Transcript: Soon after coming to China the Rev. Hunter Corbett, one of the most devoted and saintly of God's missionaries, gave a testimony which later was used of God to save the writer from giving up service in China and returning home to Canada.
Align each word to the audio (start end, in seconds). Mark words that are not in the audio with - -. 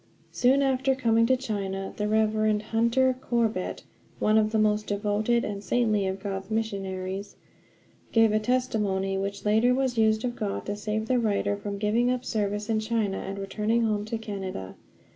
Soon 0.31 0.63
after 0.63 0.95
coming 0.95 1.27
to 1.27 1.37
China 1.37 1.93
the 1.95 2.07
Rev. 2.07 2.59
Hunter 2.59 3.15
Corbett, 3.21 3.83
one 4.17 4.35
of 4.39 4.51
the 4.51 4.57
most 4.57 4.87
devoted 4.87 5.45
and 5.45 5.63
saintly 5.63 6.07
of 6.07 6.19
God's 6.23 6.49
missionaries, 6.49 7.35
gave 8.11 8.31
a 8.31 8.39
testimony 8.39 9.15
which 9.15 9.45
later 9.45 9.75
was 9.75 9.99
used 9.99 10.25
of 10.25 10.35
God 10.35 10.65
to 10.65 10.75
save 10.75 11.07
the 11.07 11.19
writer 11.19 11.55
from 11.55 11.77
giving 11.77 12.09
up 12.09 12.25
service 12.25 12.67
in 12.67 12.79
China 12.79 13.17
and 13.17 13.37
returning 13.37 13.83
home 13.83 14.03
to 14.05 14.17
Canada. 14.17 14.73